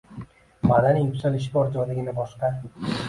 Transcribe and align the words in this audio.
Madaniy 0.69 1.05
yuksalish 1.07 1.45
bor 1.59 1.69
joydagina 1.77 2.17
boshqa: 2.21 2.51